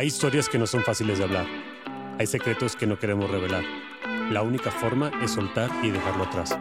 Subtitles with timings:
[0.00, 1.46] Hay historias que no son fáciles de hablar.
[2.18, 3.62] Hay secretos que no queremos revelar.
[4.30, 6.58] La única forma es soltar y dejarlo atrás.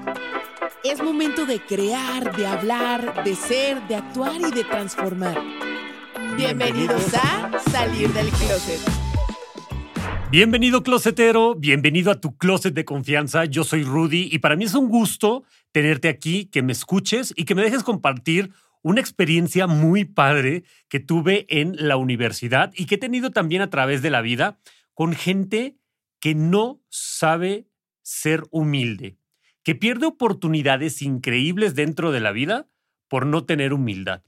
[0.84, 5.42] Es momento de crear, de hablar, de ser, de actuar y de transformar.
[6.36, 8.82] Bienvenidos a Salir del Closet.
[10.30, 13.46] Bienvenido closetero, bienvenido a tu closet de confianza.
[13.46, 17.46] Yo soy Rudy y para mí es un gusto tenerte aquí, que me escuches y
[17.46, 18.52] que me dejes compartir
[18.82, 23.70] una experiencia muy padre que tuve en la universidad y que he tenido también a
[23.70, 24.60] través de la vida
[24.94, 25.78] con gente
[26.20, 27.68] que no sabe
[28.02, 29.18] ser humilde,
[29.64, 32.68] que pierde oportunidades increíbles dentro de la vida
[33.08, 34.24] por no tener humildad.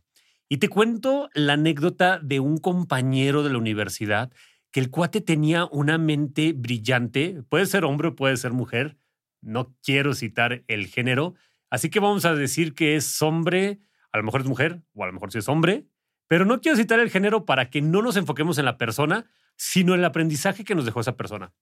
[0.49, 4.31] Y te cuento la anécdota de un compañero de la universidad
[4.71, 8.97] que el cuate tenía una mente brillante, puede ser hombre o puede ser mujer,
[9.41, 11.35] no quiero citar el género,
[11.69, 13.79] así que vamos a decir que es hombre,
[14.11, 15.85] a lo mejor es mujer o a lo mejor sí es hombre,
[16.27, 19.93] pero no quiero citar el género para que no nos enfoquemos en la persona, sino
[19.93, 21.53] en el aprendizaje que nos dejó esa persona.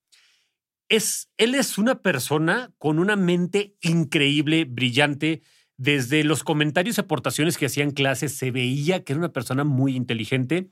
[0.87, 5.41] Es, él es una persona con una mente increíble, brillante.
[5.77, 9.63] Desde los comentarios y aportaciones que hacía en clases se veía que era una persona
[9.63, 10.71] muy inteligente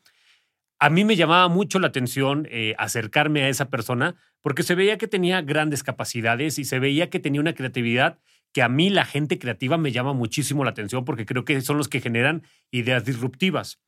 [0.80, 4.98] a mí me llamaba mucho la atención eh, acercarme a esa persona porque se veía
[4.98, 8.20] que tenía grandes capacidades y se veía que tenía una creatividad
[8.58, 11.78] que a mí la gente creativa me llama muchísimo la atención porque creo que son
[11.78, 12.42] los que generan
[12.72, 13.80] ideas disruptivas.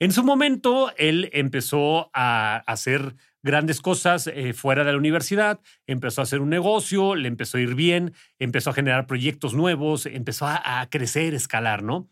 [0.00, 6.22] En su momento, él empezó a hacer grandes cosas eh, fuera de la universidad, empezó
[6.22, 10.48] a hacer un negocio, le empezó a ir bien, empezó a generar proyectos nuevos, empezó
[10.48, 12.08] a, crecer, escalar, ¿no?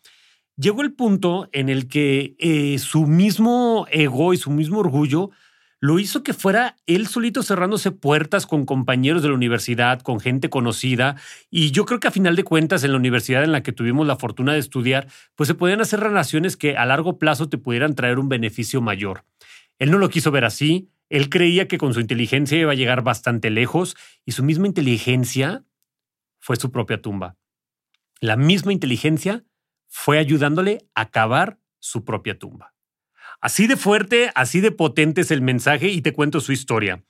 [0.57, 5.31] llegó el punto en el que eh, su mismo ego y su mismo orgullo
[5.85, 10.49] lo hizo que fuera él solito cerrándose puertas con compañeros de la universidad, con gente
[10.49, 11.17] conocida.
[11.51, 14.07] Y yo creo que a final de cuentas, en la universidad en la que tuvimos
[14.07, 17.95] la fortuna de estudiar, pues se podían hacer relaciones que a largo plazo te pudieran
[17.95, 19.27] traer un beneficio mayor.
[19.79, 20.89] Él no lo quiso ver así.
[21.11, 25.67] Él creía que con su inteligencia iba a llegar bastante lejos y su misma inteligencia
[26.41, 27.37] fue su propia tumba.
[28.21, 29.45] La misma inteligencia
[29.87, 32.74] fue ayudándole a cavar su propia tumba.
[33.45, 37.03] Así de fuerte, así de potente es el mensaje y te cuento su historia.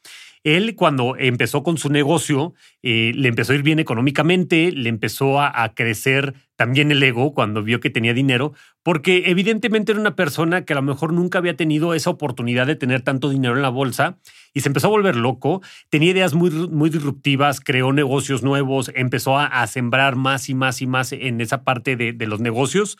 [0.42, 5.40] Él cuando empezó con su negocio, eh, le empezó a ir bien económicamente, le empezó
[5.40, 8.52] a, crecer también el ego cuando vio que tenía dinero,
[8.82, 12.74] porque evidentemente era una persona que a lo mejor nunca había tenido esa oportunidad de
[12.74, 14.18] tener tanto dinero en la bolsa
[14.52, 19.38] y se empezó a volver loco, tenía ideas muy, muy disruptivas, creó negocios nuevos, empezó
[19.38, 22.98] a, sembrar más y más y más en esa parte de, los negocios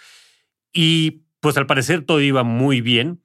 [0.72, 3.20] y pues al parecer todo iba muy bien.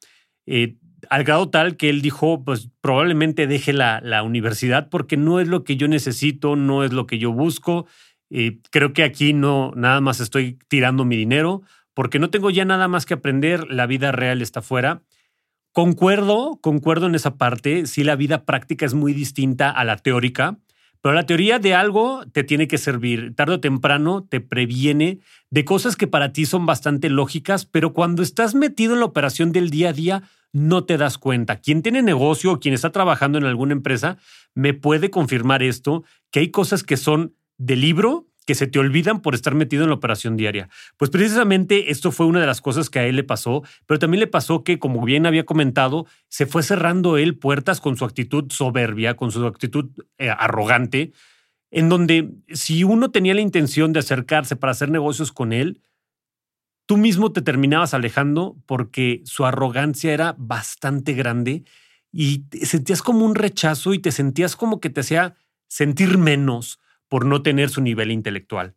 [0.46, 0.76] Eh,
[1.10, 5.48] al grado tal que él dijo, pues probablemente deje la, la, universidad porque no es
[5.48, 7.88] lo que yo necesito, no es lo que yo busco.
[8.30, 11.62] y creo que aquí no, nada más estoy tirando mi dinero
[11.94, 15.02] porque no tengo ya nada más que aprender, la vida real está fuera.
[15.72, 20.58] Concuerdo, concuerdo en esa parte, sí la vida práctica es muy distinta a la teórica,
[21.02, 23.34] pero la teoría de algo te tiene que servir.
[23.36, 28.22] Tarde o temprano te previene de cosas que para ti son bastante lógicas, pero cuando
[28.22, 31.58] estás metido en la operación del día a día, no te das cuenta.
[31.58, 34.18] Quien tiene negocio o quien está trabajando en alguna empresa
[34.56, 39.22] me puede confirmar esto, que hay cosas que son de libro que se te olvidan
[39.22, 40.70] por estar metido en la operación diaria.
[40.98, 44.22] Pues precisamente esto fue una de las cosas que a él le pasó, pero también
[44.22, 48.52] le pasó que, como bien había comentado, se fue cerrando él puertas con su actitud
[48.52, 51.12] soberbia, con su actitud eh, arrogante,
[51.70, 55.84] en donde si uno tenía la intención de acercarse para hacer negocios con él,
[56.88, 61.66] tú mismo te terminabas alejando porque su arrogancia era bastante grande
[62.12, 65.36] y sentías como un rechazo y te sentías como que te hacía
[65.68, 68.76] sentir menos por no tener su nivel intelectual.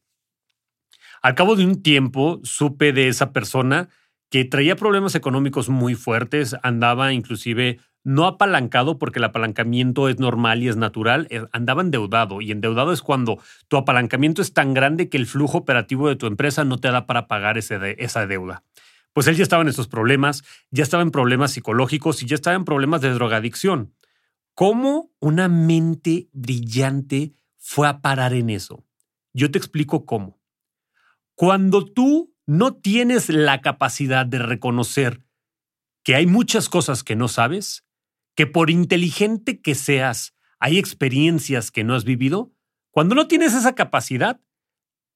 [1.22, 3.88] Al cabo de un tiempo supe de esa persona
[4.28, 10.62] que traía problemas económicos muy fuertes, andaba inclusive no apalancado porque el apalancamiento es normal
[10.62, 13.38] y es natural, eh, andaba endeudado y endeudado es cuando
[13.68, 17.06] tu apalancamiento es tan grande que el flujo operativo de tu empresa no te da
[17.06, 18.64] para pagar esa deuda.
[19.12, 22.56] Pues él ya estaba en esos problemas, ya estaba en problemas psicológicos y ya estaba
[22.56, 23.92] en problemas de drogadicción.
[24.54, 28.84] ¿Cómo una mente brillante fue a parar en eso?
[29.32, 30.40] Yo te explico cómo.
[31.34, 35.24] Cuando tú no tienes la capacidad de reconocer
[36.02, 37.86] que hay muchas cosas que no sabes,
[38.34, 42.52] que por inteligente que seas, hay experiencias que no has vivido,
[42.90, 44.40] cuando no tienes esa capacidad,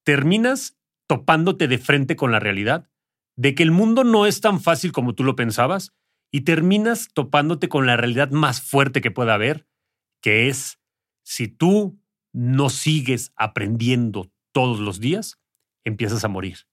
[0.03, 2.89] terminas topándote de frente con la realidad
[3.35, 5.93] de que el mundo no es tan fácil como tú lo pensabas
[6.31, 9.67] y terminas topándote con la realidad más fuerte que pueda haber,
[10.21, 10.79] que es
[11.23, 12.01] si tú
[12.37, 15.39] no sigues aprendiendo todos los días,
[15.83, 16.67] empiezas a morir.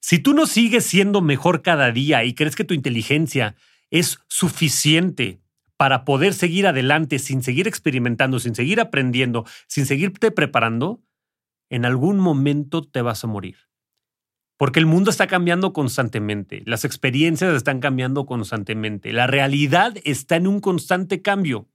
[0.00, 3.54] Si tú no sigues siendo mejor cada día y crees que tu inteligencia
[3.92, 5.40] es suficiente
[5.76, 11.00] para poder seguir adelante sin seguir experimentando, sin seguir aprendiendo, sin seguirte preparando,
[11.70, 13.56] en algún momento te vas a morir.
[14.56, 20.48] Porque el mundo está cambiando constantemente, las experiencias están cambiando constantemente, la realidad está en
[20.48, 21.68] un constante cambio.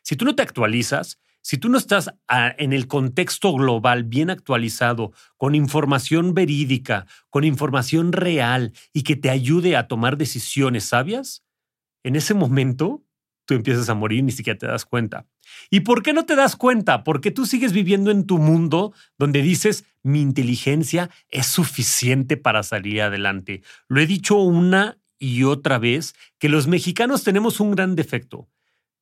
[0.00, 4.30] Si tú no te actualizas, si tú no estás ah, en el contexto global bien
[4.30, 11.44] actualizado, con información verídica, con información real y que te ayude a tomar decisiones sabias,
[12.02, 13.04] en ese momento
[13.44, 15.28] tú empiezas a morir y ni siquiera te das cuenta.
[15.70, 17.04] ¿Y por qué no te das cuenta?
[17.04, 23.02] Porque tú sigues viviendo en tu mundo donde dices, mi inteligencia es suficiente para salir
[23.02, 23.62] adelante.
[23.86, 28.48] Lo he dicho una y otra vez que los mexicanos tenemos un gran defecto.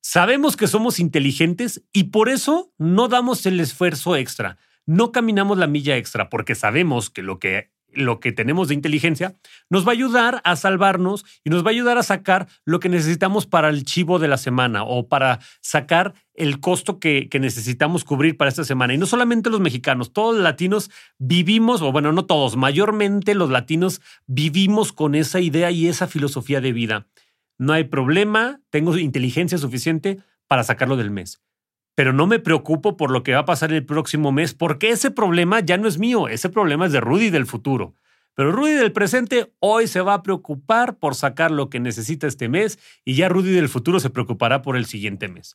[0.07, 5.67] Sabemos que somos inteligentes y por eso no damos el esfuerzo extra, no caminamos la
[5.67, 9.37] milla extra, porque sabemos que lo que lo que tenemos de inteligencia,
[9.71, 12.89] nos va a ayudar a salvarnos y nos va a ayudar a sacar lo que
[12.89, 18.05] necesitamos para el chivo de la semana o para sacar el costo que, que, necesitamos
[18.05, 18.93] cubrir para esta semana.
[18.93, 23.49] Y no solamente los mexicanos, todos los latinos vivimos, o bueno, no todos, mayormente los
[23.49, 27.07] latinos vivimos con esa idea y esa filosofía de vida.
[27.59, 31.45] No hay problema, tengo inteligencia suficiente para sacarlo del mes
[31.95, 35.11] pero no me preocupo por lo que va a pasar el próximo mes, porque ese
[35.11, 37.95] problema ya no es mío, ese problema es de Rudy del futuro.
[38.35, 42.49] Pero Rudy del presente hoy se va a preocupar por sacar lo que necesita este
[42.49, 45.55] mes y ya Rudy del futuro se preocupará por el siguiente mes.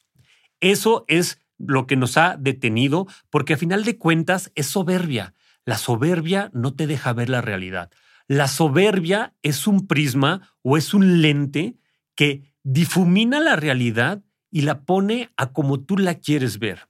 [0.62, 5.34] Eso es lo que nos ha detenido porque a final de cuentas es soberbia.
[5.66, 7.92] La soberbia no te deja ver la realidad.
[8.28, 11.75] La soberbia es un prisma o es un lente
[12.19, 14.21] que difumina la realidad
[14.51, 16.89] y la pone a como tú la quieres ver.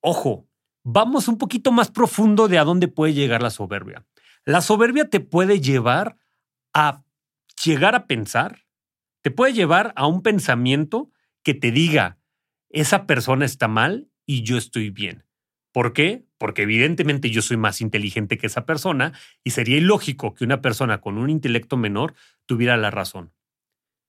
[0.00, 0.48] Ojo,
[0.82, 4.04] vamos un poquito más profundo de a dónde puede llegar la soberbia.
[4.44, 6.16] La soberbia te puede llevar
[6.72, 7.04] a
[7.64, 8.66] llegar a pensar,
[9.22, 11.12] te puede llevar a un pensamiento
[11.44, 12.18] que te diga,
[12.70, 15.24] esa persona está mal y yo estoy bien.
[15.70, 16.26] ¿Por qué?
[16.38, 19.12] Porque evidentemente yo soy más inteligente que esa persona
[19.44, 22.14] y sería ilógico que una persona con un intelecto menor
[22.46, 23.32] tuviera la razón.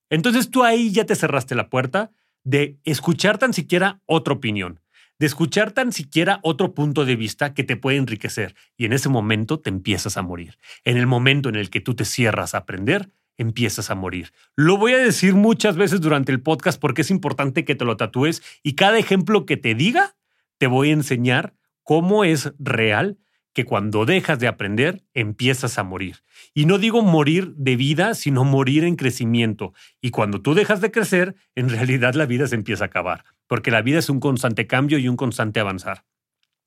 [0.10, 2.12] Entonces tú ahí ya te cerraste la puerta
[2.44, 4.80] de escuchar tan siquiera otra opinión,
[5.20, 8.56] de escuchar tan siquiera otro punto de vista que te puede enriquecer.
[8.78, 10.58] Y en ese momento te empiezas a morir.
[10.84, 14.32] En el momento en el que tú te cierras a aprender, empiezas a morir.
[14.56, 17.98] Lo voy a decir muchas veces durante el podcast porque es importante que te lo
[17.98, 20.16] tatúes y cada ejemplo que te diga,
[20.58, 21.54] te voy a enseñar
[21.84, 23.18] cómo es real
[23.56, 26.18] que cuando dejas de aprender, empiezas a morir.
[26.54, 29.74] Y no digo morir de vida, sino morir en crecimiento.
[30.02, 33.72] Y cuando tú dejas de crecer, en realidad la vida se empieza a acabar, porque
[33.72, 36.04] la vida es un constante cambio y un constante avanzar.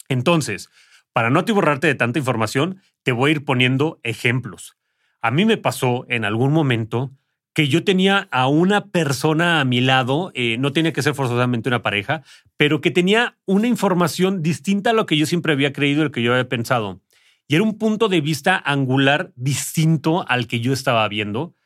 [0.09, 0.71] Entonces,
[1.13, 4.79] para no te borrarte de tanta información, te voy a ir poniendo ejemplos.
[5.21, 7.13] A mí me pasó en algún momento
[7.59, 11.69] que yo tenía a una persona a mi lado, eh, no tenía que ser forzosamente
[11.69, 12.23] una pareja,
[12.57, 16.23] pero que tenía una información distinta a lo que yo siempre había creído lo que
[16.23, 17.01] yo había pensado.
[17.49, 21.57] Y era un punto de vista angular distinto al que yo estaba viendo.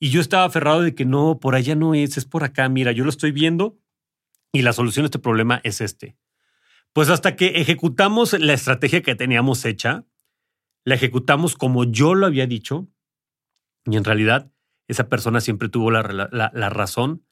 [0.00, 2.92] Y yo estaba aferrado de que no, por allá no es, es por acá, mira,
[2.92, 3.78] yo lo estoy viendo
[4.52, 6.16] y la solución a este problema es este.
[6.94, 10.06] Pues hasta que ejecutamos la estrategia que teníamos hecha,
[10.86, 12.88] la ejecutamos como yo lo había dicho,
[13.84, 14.51] y en realidad
[14.88, 16.02] esa persona siempre tuvo la,
[16.70, 17.24] razón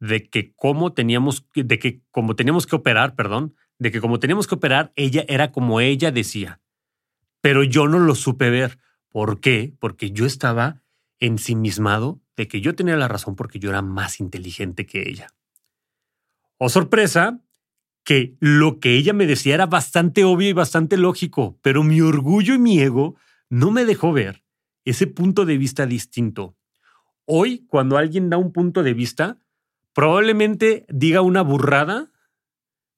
[0.00, 4.46] de que como teníamos, de que como teníamos que operar, perdón, de que como teníamos
[4.46, 6.60] que operar, ella era como ella decía.
[7.40, 8.78] Pero yo no lo supe ver.
[9.08, 9.74] ¿Por qué?
[9.78, 10.82] Porque yo estaba
[11.18, 15.28] ensimismado de que yo tenía la razón porque yo era más inteligente que ella.
[16.58, 17.40] Oh, sorpresa,
[18.04, 22.54] que lo que ella me decía era bastante obvio y bastante lógico, pero mi orgullo
[22.54, 23.16] y mi ego
[23.48, 24.44] no me dejó ver
[24.84, 26.56] ese punto de vista distinto.
[27.24, 29.38] Hoy, cuando alguien da un punto de vista,
[29.94, 32.10] probablemente diga una burrada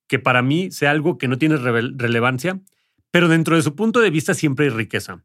[0.07, 2.61] que para mí sea algo que no tiene relevancia,
[3.11, 5.25] pero dentro de su punto de vista siempre hay riqueza.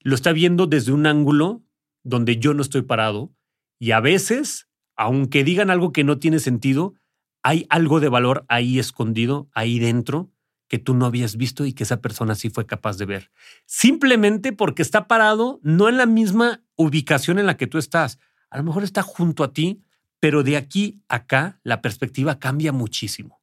[0.00, 1.62] Lo está viendo desde un ángulo
[2.02, 3.32] donde yo no estoy parado
[3.78, 6.94] y a veces, aunque digan algo que no tiene sentido,
[7.42, 10.30] hay algo de valor ahí escondido, ahí dentro,
[10.68, 13.30] que tú no habías visto y que esa persona sí fue capaz de ver.
[13.66, 18.18] Simplemente porque está parado no en la misma ubicación en la que tú estás.
[18.50, 19.82] A lo mejor está junto a ti,
[20.20, 23.40] pero de aquí a acá la perspectiva cambia muchísimo.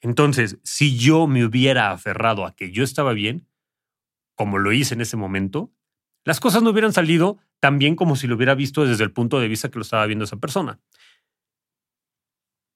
[0.00, 3.48] Entonces, si yo me hubiera aferrado a que yo estaba bien,
[4.36, 5.72] como lo hice en ese momento,
[6.24, 9.40] las cosas no hubieran salido tan bien como si lo hubiera visto desde el punto
[9.40, 10.78] de vista que lo estaba viendo esa persona.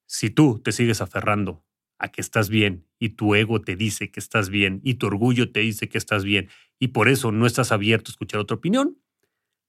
[0.06, 1.64] Si tú te sigues aferrando
[2.02, 5.52] a que estás bien y tu ego te dice que estás bien y tu orgullo
[5.52, 8.98] te dice que estás bien y por eso no estás abierto a escuchar otra opinión,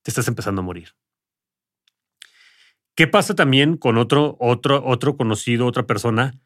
[0.02, 0.96] te estás empezando a morir.
[2.96, 6.40] ¿Qué pasa también con otro, otro, otro conocido, otra persona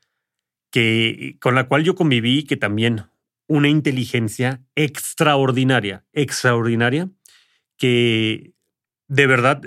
[0.72, 3.06] que, con la cual yo conviví, que también
[3.48, 7.10] una inteligencia extraordinaria, extraordinaria,
[7.78, 8.54] que
[9.08, 9.62] de verdad,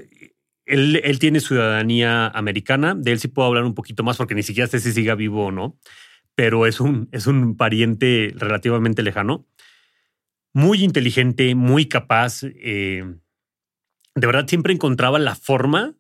[0.66, 4.42] él, él, tiene ciudadanía americana, de él sí puedo hablar un poquito más porque ni
[4.42, 5.78] siquiera sé si siga vivo o no,
[6.34, 9.46] pero es un, es un pariente relativamente lejano,
[10.52, 13.04] muy inteligente, muy capaz, eh,
[14.14, 15.94] de verdad siempre encontraba la forma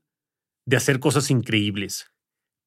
[0.66, 2.10] de hacer cosas increíbles.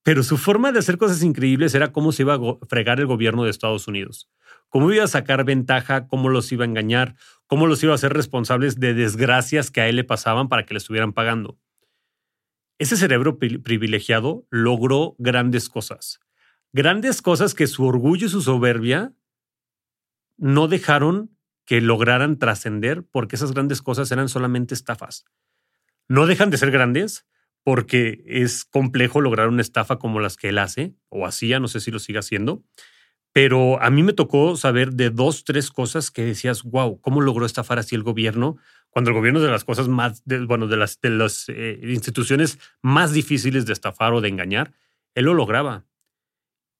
[0.03, 3.43] Pero su forma de hacer cosas increíbles era cómo se iba a fregar el gobierno
[3.43, 4.29] de Estados Unidos,
[4.67, 7.15] cómo iba a sacar ventaja, cómo los iba a engañar,
[7.47, 10.73] cómo los iba a hacer responsables de desgracias que a él le pasaban para que
[10.73, 11.57] le estuvieran pagando.
[12.79, 16.19] Ese cerebro privilegiado logró grandes cosas.
[16.73, 19.13] Grandes cosas que su orgullo y su soberbia
[20.37, 25.25] no dejaron que lograran trascender porque esas grandes cosas eran solamente estafas.
[26.07, 27.27] No dejan de ser grandes
[27.63, 31.79] porque es complejo lograr una estafa como las que él hace o hacía, no sé
[31.79, 32.63] si lo sigue haciendo,
[33.33, 37.45] pero a mí me tocó saber de dos, tres cosas que decías, wow, ¿cómo logró
[37.45, 38.57] estafar así el gobierno?
[38.89, 42.57] Cuando el gobierno es de las cosas más, bueno, de las, de las eh, instituciones
[42.81, 44.73] más difíciles de estafar o de engañar,
[45.13, 45.85] él lo lograba.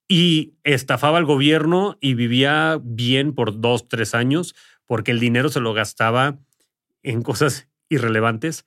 [0.08, 4.56] Y estafaba al gobierno y vivía bien por dos, tres años
[4.86, 6.40] porque el dinero se lo gastaba
[7.02, 8.66] en cosas irrelevantes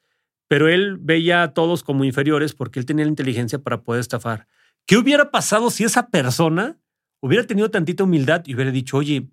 [0.48, 4.46] pero él veía a todos como inferiores porque él tenía la inteligencia para poder estafar.
[4.86, 6.78] ¿Qué hubiera pasado si esa persona
[7.20, 9.28] hubiera tenido tantita humildad y hubiera dicho, oye,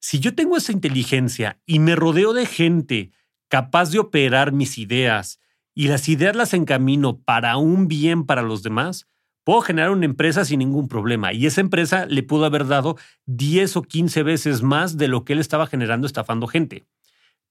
[0.00, 3.12] si yo tengo esa inteligencia y me rodeo de gente
[3.48, 5.40] capaz de operar mis ideas
[5.74, 9.06] y las ideas las encamino para un bien para los demás,
[9.44, 11.32] puedo generar una empresa sin ningún problema.
[11.32, 12.96] Y esa empresa le pudo haber dado
[13.26, 16.84] 10 o 15 veces más de lo que él estaba generando estafando gente.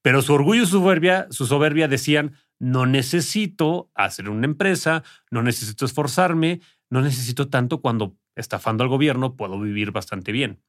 [0.02, 5.44] Pero su orgullo y su soberbia, su soberbia decían, no necesito hacer una empresa, no
[5.44, 10.62] necesito esforzarme, no necesito tanto cuando estafando al gobierno puedo vivir bastante bien.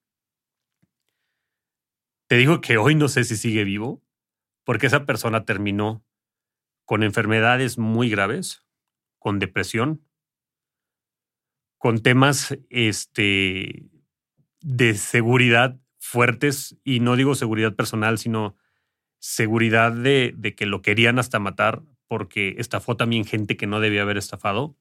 [2.29, 4.03] Te digo que hoy no sé si sigue vivo,
[4.65, 6.05] porque esa persona terminó
[6.85, 8.65] con enfermedades muy graves,
[9.19, 10.04] con depresión,
[11.85, 13.85] con temas este,
[14.63, 18.57] de seguridad fuertes, y no digo seguridad personal, sino
[19.19, 24.17] seguridad de, que lo querían hasta matar porque estafó también gente que no debía haber
[24.17, 24.79] estafado.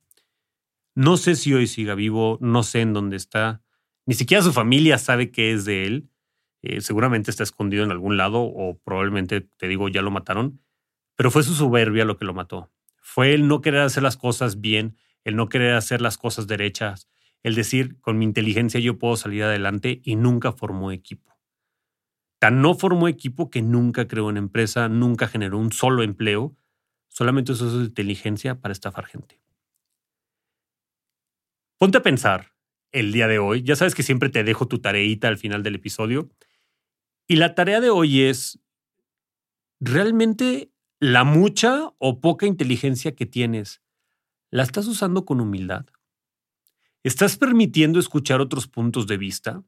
[0.96, 3.62] No sé si hoy siga vivo, no sé en dónde está.
[4.06, 6.10] Ni siquiera su familia sabe que es de él.
[6.62, 10.62] Eh, seguramente está escondido en algún lado o probablemente, te digo, ya lo mataron.
[11.18, 12.72] Pero fue su soberbia lo que lo mató.
[13.02, 17.10] Fue el no querer hacer las cosas bien, el no querer hacer las cosas derechas,
[17.44, 21.34] el decir, con mi inteligencia yo puedo salir adelante y nunca formó equipo.
[22.52, 26.56] No formó equipo que nunca creó una empresa, nunca generó un solo empleo,
[27.08, 29.40] solamente usó su inteligencia para estafar gente.
[31.78, 32.52] Ponte a pensar
[32.92, 35.76] el día de hoy, ya sabes que siempre te dejo tu tareita al final del
[35.76, 36.30] episodio,
[37.28, 38.60] y la tarea de hoy es,
[39.80, 43.82] ¿realmente la mucha o poca inteligencia que tienes,
[44.54, 45.88] la estás usando con humildad?
[47.02, 49.64] ¿Estás permitiendo escuchar otros puntos de vista?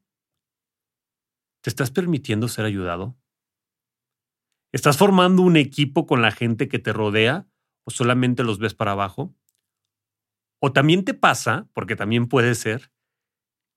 [1.60, 3.18] ¿Te estás permitiendo ser ayudado?
[4.70, 7.48] ¿Estás formando un equipo con la gente que te rodea
[7.82, 9.34] o solamente los ves para abajo?
[10.60, 12.92] O también te pasa, porque también puede ser,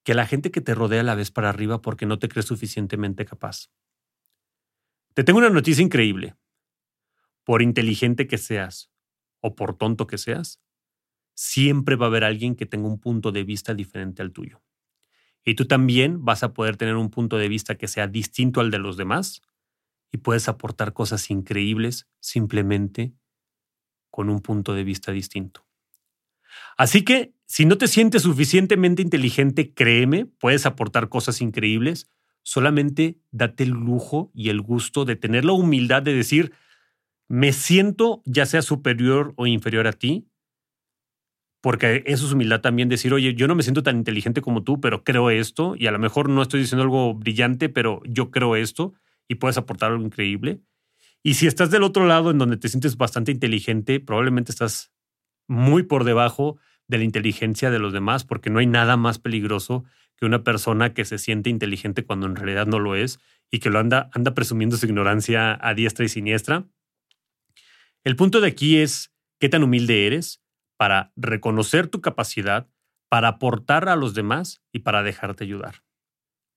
[0.03, 3.25] que la gente que te rodea la ves para arriba porque no te crees suficientemente
[3.25, 3.71] capaz.
[5.15, 6.35] Te tengo una noticia increíble.
[7.43, 8.91] Por inteligente que seas
[9.41, 10.61] o por tonto que seas,
[11.41, 14.61] siempre va a haber alguien que tenga un punto de vista diferente al tuyo.
[15.45, 18.71] Y tú también vas a poder tener un punto de vista que sea distinto al
[18.71, 19.41] de los demás
[20.11, 23.13] y puedes aportar cosas increíbles simplemente
[24.09, 25.65] con un punto de vista distinto.
[26.75, 32.09] Así que, si no te sientes suficientemente inteligente, créeme, puedes aportar cosas increíbles.
[32.43, 36.51] Solamente date el lujo y el gusto de tener la humildad de decir,
[37.29, 40.28] me siento ya sea superior o inferior a ti,
[41.61, 44.79] porque eso es humildad también decir, oye, yo no me siento tan inteligente como tú,
[44.79, 48.55] pero creo esto, y a lo mejor no estoy diciendo algo brillante, pero yo creo
[48.55, 48.93] esto,
[49.27, 50.61] y puedes aportar algo increíble.
[51.21, 54.93] Y si estás del otro lado, en donde te sientes bastante inteligente, probablemente estás
[55.47, 59.83] muy por debajo de la inteligencia de los demás, porque no hay nada más peligroso
[60.15, 63.19] que una persona que se siente inteligente cuando en realidad no lo es
[63.51, 66.65] y que lo anda, anda presumiendo su ignorancia a diestra y siniestra.
[68.03, 70.41] El punto de aquí es qué tan humilde eres,
[70.79, 72.69] para reconocer tu capacidad,
[73.09, 75.83] para aportar a los demás y para dejarte ayudar.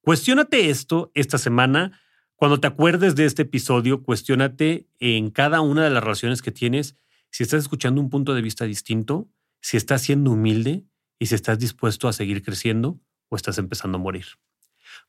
[0.00, 2.00] Cuestiónate esto esta semana.
[2.36, 6.96] Cuando te acuerdes de este episodio, cuestiónate en cada una de las relaciones que tienes
[7.30, 9.28] si estás escuchando un punto de vista distinto,
[9.60, 10.84] si estás siendo humilde
[11.18, 14.26] y si estás dispuesto a seguir creciendo o estás empezando a morir.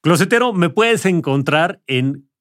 [0.02, 2.32] Closetero, me puedes encontrar en,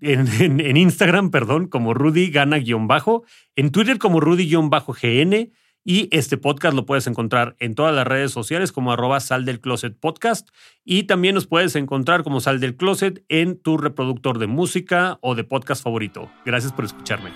[0.00, 3.24] en, Instagram, perdón, como Rudy Gana-bajo,
[3.56, 5.52] en Twitter como Rudy-GN
[5.84, 9.60] y este podcast lo puedes encontrar en todas las redes sociales como arroba sal del
[9.60, 10.48] closet podcast
[10.84, 15.34] y también nos puedes encontrar como sal del closet en tu reproductor de música o
[15.34, 16.30] de podcast favorito.
[16.44, 17.30] Gracias por escucharme.